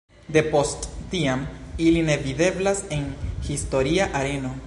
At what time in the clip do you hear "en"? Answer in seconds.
2.99-3.07